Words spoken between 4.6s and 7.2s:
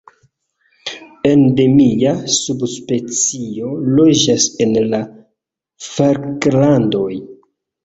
en la Falklandoj.